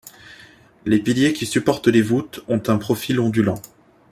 Les 0.83 0.97
piliers 0.97 1.31
qui 1.31 1.45
supportent 1.45 1.85
les 1.87 2.01
voûtes 2.01 2.43
ont 2.47 2.63
un 2.69 2.77
profil 2.79 3.19
ondulant. 3.19 3.61